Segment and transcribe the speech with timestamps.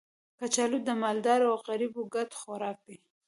[0.39, 2.97] کچالو د مالدارو او غریبو ګډ خوراک دی